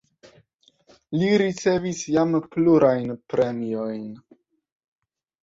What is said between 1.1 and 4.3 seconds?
Li ricevis jam plurajn premiojn.